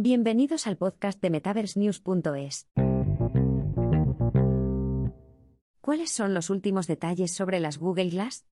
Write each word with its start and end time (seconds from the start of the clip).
Bienvenidos 0.00 0.68
al 0.68 0.76
podcast 0.76 1.20
de 1.20 1.28
MetaverseNews.es. 1.28 2.68
¿Cuáles 5.80 6.12
son 6.12 6.34
los 6.34 6.50
últimos 6.50 6.86
detalles 6.86 7.34
sobre 7.34 7.58
las 7.58 7.78
Google 7.78 8.10
Glass? 8.10 8.46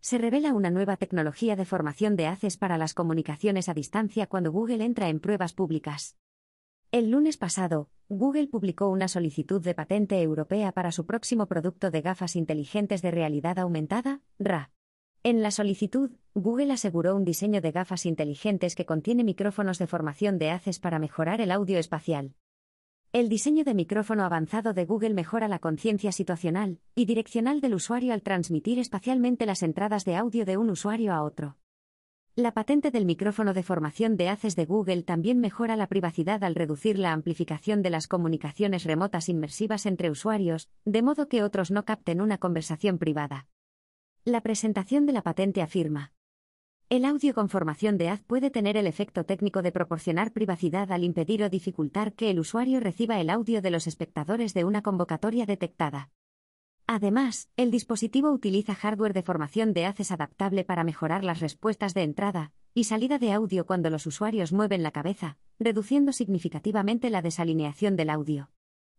Se 0.00 0.18
revela 0.18 0.52
una 0.52 0.68
nueva 0.68 0.98
tecnología 0.98 1.56
de 1.56 1.64
formación 1.64 2.14
de 2.14 2.26
haces 2.26 2.58
para 2.58 2.76
las 2.76 2.92
comunicaciones 2.92 3.70
a 3.70 3.72
distancia 3.72 4.26
cuando 4.26 4.52
Google 4.52 4.84
entra 4.84 5.08
en 5.08 5.18
pruebas 5.18 5.54
públicas. 5.54 6.18
El 6.92 7.10
lunes 7.10 7.38
pasado, 7.38 7.88
Google 8.10 8.48
publicó 8.48 8.90
una 8.90 9.08
solicitud 9.08 9.62
de 9.62 9.72
patente 9.72 10.20
europea 10.20 10.72
para 10.72 10.92
su 10.92 11.06
próximo 11.06 11.46
producto 11.46 11.90
de 11.90 12.02
gafas 12.02 12.36
inteligentes 12.36 13.00
de 13.00 13.12
realidad 13.12 13.58
aumentada, 13.58 14.20
RA. 14.38 14.75
En 15.26 15.42
la 15.42 15.50
solicitud, 15.50 16.12
Google 16.34 16.72
aseguró 16.72 17.16
un 17.16 17.24
diseño 17.24 17.60
de 17.60 17.72
gafas 17.72 18.06
inteligentes 18.06 18.76
que 18.76 18.86
contiene 18.86 19.24
micrófonos 19.24 19.76
de 19.76 19.88
formación 19.88 20.38
de 20.38 20.52
haces 20.52 20.78
para 20.78 21.00
mejorar 21.00 21.40
el 21.40 21.50
audio 21.50 21.80
espacial. 21.80 22.36
El 23.12 23.28
diseño 23.28 23.64
de 23.64 23.74
micrófono 23.74 24.22
avanzado 24.22 24.72
de 24.72 24.84
Google 24.84 25.14
mejora 25.14 25.48
la 25.48 25.58
conciencia 25.58 26.12
situacional 26.12 26.78
y 26.94 27.06
direccional 27.06 27.60
del 27.60 27.74
usuario 27.74 28.14
al 28.14 28.22
transmitir 28.22 28.78
espacialmente 28.78 29.46
las 29.46 29.64
entradas 29.64 30.04
de 30.04 30.14
audio 30.14 30.44
de 30.44 30.58
un 30.58 30.70
usuario 30.70 31.12
a 31.12 31.24
otro. 31.24 31.56
La 32.36 32.54
patente 32.54 32.92
del 32.92 33.04
micrófono 33.04 33.52
de 33.52 33.64
formación 33.64 34.16
de 34.16 34.28
haces 34.28 34.54
de 34.54 34.64
Google 34.64 35.02
también 35.02 35.40
mejora 35.40 35.74
la 35.74 35.88
privacidad 35.88 36.44
al 36.44 36.54
reducir 36.54 37.00
la 37.00 37.10
amplificación 37.10 37.82
de 37.82 37.90
las 37.90 38.06
comunicaciones 38.06 38.84
remotas 38.84 39.28
inmersivas 39.28 39.86
entre 39.86 40.08
usuarios, 40.08 40.68
de 40.84 41.02
modo 41.02 41.26
que 41.26 41.42
otros 41.42 41.72
no 41.72 41.84
capten 41.84 42.20
una 42.20 42.38
conversación 42.38 42.98
privada. 42.98 43.48
La 44.28 44.40
presentación 44.40 45.06
de 45.06 45.12
la 45.12 45.22
patente 45.22 45.62
afirma. 45.62 46.12
El 46.88 47.04
audio 47.04 47.32
con 47.32 47.48
formación 47.48 47.96
de 47.96 48.08
haz 48.08 48.24
puede 48.24 48.50
tener 48.50 48.76
el 48.76 48.88
efecto 48.88 49.22
técnico 49.24 49.62
de 49.62 49.70
proporcionar 49.70 50.32
privacidad 50.32 50.90
al 50.90 51.04
impedir 51.04 51.44
o 51.44 51.48
dificultar 51.48 52.12
que 52.12 52.28
el 52.30 52.40
usuario 52.40 52.80
reciba 52.80 53.20
el 53.20 53.30
audio 53.30 53.62
de 53.62 53.70
los 53.70 53.86
espectadores 53.86 54.52
de 54.52 54.64
una 54.64 54.82
convocatoria 54.82 55.46
detectada. 55.46 56.10
Además, 56.88 57.50
el 57.56 57.70
dispositivo 57.70 58.32
utiliza 58.32 58.74
hardware 58.74 59.12
de 59.12 59.22
formación 59.22 59.72
de 59.72 59.86
haces 59.86 60.10
adaptable 60.10 60.64
para 60.64 60.82
mejorar 60.82 61.22
las 61.22 61.38
respuestas 61.38 61.94
de 61.94 62.02
entrada 62.02 62.50
y 62.74 62.82
salida 62.82 63.20
de 63.20 63.30
audio 63.30 63.64
cuando 63.64 63.90
los 63.90 64.06
usuarios 64.06 64.52
mueven 64.52 64.82
la 64.82 64.90
cabeza, 64.90 65.38
reduciendo 65.60 66.12
significativamente 66.12 67.10
la 67.10 67.22
desalineación 67.22 67.94
del 67.94 68.10
audio. 68.10 68.50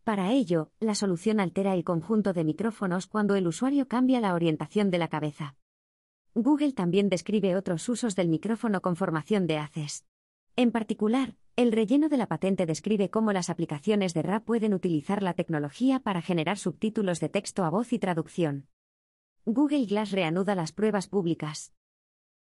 Para 0.08 0.32
ello, 0.32 0.72
la 0.80 0.96
solución 0.96 1.42
altera 1.42 1.74
el 1.74 1.84
conjunto 1.84 2.32
de 2.32 2.46
micrófonos 2.46 3.08
cuando 3.08 3.36
el 3.36 3.46
usuario 3.46 3.90
cambia 3.90 4.22
la 4.22 4.36
orientación 4.36 4.90
de 4.90 5.00
la 5.00 5.10
cabeza. 5.10 5.58
Google 6.34 6.72
también 6.72 7.10
describe 7.10 7.58
otros 7.58 7.90
usos 7.90 8.16
del 8.16 8.30
micrófono 8.30 8.80
con 8.80 8.96
formación 8.96 9.48
de 9.48 9.58
haces. 9.58 10.06
En 10.56 10.72
particular, 10.72 11.36
el 11.58 11.74
relleno 11.74 12.08
de 12.08 12.16
la 12.16 12.28
patente 12.28 12.66
describe 12.66 13.10
cómo 13.10 13.34
las 13.34 13.50
aplicaciones 13.50 14.14
de 14.14 14.22
RAP 14.22 14.46
pueden 14.46 14.74
utilizar 14.74 15.22
la 15.22 15.34
tecnología 15.34 16.00
para 16.00 16.22
generar 16.22 16.58
subtítulos 16.58 17.20
de 17.20 17.28
texto 17.28 17.66
a 17.66 17.70
voz 17.70 17.92
y 17.92 18.00
traducción. 18.00 18.70
Google 19.44 19.88
Glass 19.88 20.12
reanuda 20.12 20.56
las 20.56 20.72
pruebas 20.72 21.10
públicas. 21.10 21.74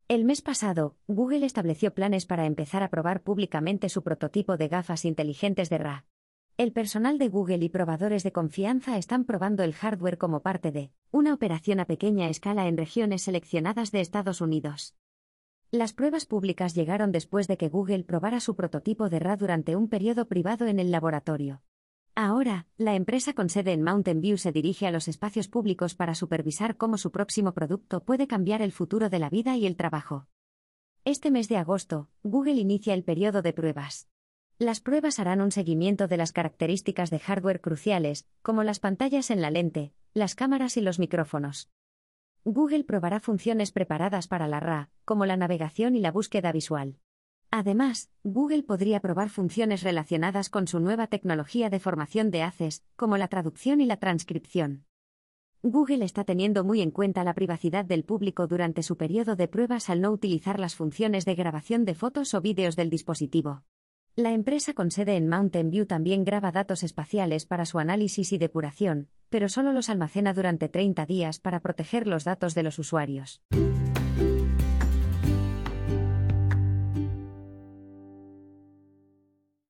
El 0.07 0.25
mes 0.25 0.41
pasado, 0.41 0.95
Google 1.09 1.45
estableció 1.45 1.93
planes 1.93 2.27
para 2.27 2.47
empezar 2.47 2.85
a 2.85 2.91
probar 2.91 3.25
públicamente 3.25 3.89
su 3.89 4.05
prototipo 4.05 4.57
de 4.57 4.69
gafas 4.69 5.05
inteligentes 5.05 5.69
de 5.69 5.79
RA. 5.79 6.07
El 6.59 6.73
personal 6.73 7.19
de 7.19 7.29
Google 7.29 7.63
y 7.63 7.69
probadores 7.69 8.23
de 8.23 8.33
confianza 8.33 8.97
están 8.97 9.27
probando 9.27 9.63
el 9.63 9.75
hardware 9.75 10.17
como 10.17 10.41
parte 10.41 10.73
de 10.73 10.91
una 11.11 11.35
operación 11.35 11.81
a 11.81 11.85
pequeña 11.85 12.31
escala 12.31 12.67
en 12.67 12.79
regiones 12.79 13.21
seleccionadas 13.21 13.93
de 13.93 14.01
Estados 14.01 14.41
Unidos. 14.41 14.95
Las 15.71 15.93
pruebas 15.93 16.25
públicas 16.25 16.75
llegaron 16.75 17.13
después 17.13 17.47
de 17.47 17.59
que 17.59 17.69
Google 17.69 18.05
probara 18.05 18.41
su 18.41 18.57
prototipo 18.57 19.11
de 19.11 19.19
RA 19.19 19.37
durante 19.37 19.77
un 19.77 19.89
periodo 19.89 20.29
privado 20.29 20.65
en 20.67 20.79
el 20.79 20.91
laboratorio. 20.91 21.61
Ahora, 22.15 22.67
la 22.79 22.95
empresa 22.95 23.35
con 23.35 23.51
sede 23.51 23.75
en 23.75 23.83
Mountain 23.83 24.23
View 24.23 24.39
se 24.39 24.51
dirige 24.51 24.87
a 24.87 24.91
los 24.91 25.09
espacios 25.09 25.49
públicos 25.49 25.95
para 25.95 26.15
supervisar 26.15 26.79
cómo 26.79 26.97
su 26.97 27.13
próximo 27.13 27.53
producto 27.53 28.03
puede 28.03 28.27
cambiar 28.27 28.63
el 28.63 28.73
futuro 28.73 29.11
de 29.11 29.19
la 29.19 29.29
vida 29.29 29.59
y 29.59 29.67
el 29.67 29.77
trabajo. 29.77 30.27
Este 31.05 31.31
mes 31.31 31.51
de 31.51 31.59
agosto, 31.59 32.09
Google 32.23 32.55
inicia 32.55 32.95
el 32.95 33.05
periodo 33.05 33.43
de 33.43 33.53
pruebas. 33.53 34.09
Las 34.59 34.81
pruebas 34.81 35.19
harán 35.19 35.43
un 35.43 35.53
seguimiento 35.53 36.09
de 36.09 36.17
las 36.17 36.33
características 36.33 37.11
de 37.11 37.19
hardware 37.19 37.61
cruciales, 37.61 38.27
como 38.41 38.63
las 38.63 38.81
pantallas 38.81 39.31
en 39.31 39.43
la 39.43 39.51
lente, 39.51 39.93
las 40.15 40.35
cámaras 40.35 40.79
y 40.79 40.81
los 40.81 40.99
micrófonos. 40.99 41.69
Google 42.43 42.85
probará 42.85 43.21
funciones 43.21 43.71
preparadas 43.71 44.29
para 44.29 44.49
la 44.49 44.61
RA, 44.61 44.89
como 45.05 45.27
la 45.27 45.37
navegación 45.37 45.95
y 45.95 46.01
la 46.01 46.11
búsqueda 46.11 46.53
visual. 46.53 46.97
Además, 47.51 48.11
Google 48.25 48.63
podría 48.63 49.01
probar 49.01 49.29
funciones 49.29 49.83
relacionadas 49.83 50.49
con 50.49 50.67
su 50.67 50.81
nueva 50.81 51.07
tecnología 51.09 51.69
de 51.69 51.79
formación 51.79 52.31
de 52.31 52.43
haces, 52.43 52.83
como 52.97 53.19
la 53.19 53.29
traducción 53.29 53.83
y 53.83 53.85
la 53.85 53.99
transcripción. 53.99 54.87
Google 55.63 56.03
está 56.03 56.25
teniendo 56.25 56.65
muy 56.65 56.81
en 56.81 56.93
cuenta 56.93 57.25
la 57.25 57.35
privacidad 57.35 57.85
del 57.85 58.05
público 58.05 58.47
durante 58.47 58.83
su 58.83 58.97
periodo 58.97 59.37
de 59.37 59.49
pruebas 59.49 59.91
al 59.91 60.01
no 60.01 60.11
utilizar 60.13 60.59
las 60.59 60.77
funciones 60.77 61.27
de 61.27 61.35
grabación 61.35 61.85
de 61.85 61.95
fotos 61.95 62.33
o 62.33 62.41
vídeos 62.41 62.75
del 62.75 62.89
dispositivo. 62.89 63.65
La 64.19 64.33
empresa 64.33 64.73
con 64.73 64.91
sede 64.91 65.17
en 65.17 65.29
Mountain 65.29 65.69
View 65.69 65.85
también 65.85 66.25
graba 66.25 66.51
datos 66.51 66.83
espaciales 66.83 67.45
para 67.45 67.67
su 67.67 67.79
análisis 67.79 68.33
y 68.33 68.39
depuración, 68.39 69.11
pero 69.29 69.51
solo 69.51 69.75
los 69.75 69.91
almacena 69.91 70.33
durante 70.33 70.71
30 70.71 71.05
días 71.05 71.39
para 71.39 71.61
proteger 71.61 72.07
los 72.07 72.25
datos 72.25 72.55
de 72.55 72.63
los 72.63 72.79
usuarios. 72.79 73.43